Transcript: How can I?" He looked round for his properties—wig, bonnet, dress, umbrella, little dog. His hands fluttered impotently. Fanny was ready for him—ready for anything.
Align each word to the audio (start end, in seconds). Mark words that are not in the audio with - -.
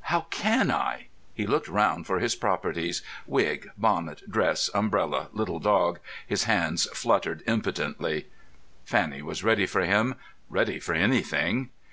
How 0.00 0.22
can 0.30 0.72
I?" 0.72 1.06
He 1.32 1.46
looked 1.46 1.68
round 1.68 2.08
for 2.08 2.18
his 2.18 2.34
properties—wig, 2.34 3.70
bonnet, 3.78 4.28
dress, 4.28 4.68
umbrella, 4.74 5.28
little 5.32 5.60
dog. 5.60 6.00
His 6.26 6.42
hands 6.42 6.86
fluttered 6.92 7.44
impotently. 7.46 8.26
Fanny 8.84 9.22
was 9.22 9.44
ready 9.44 9.64
for 9.64 9.82
him—ready 9.82 10.80
for 10.80 10.92
anything. 10.94 11.70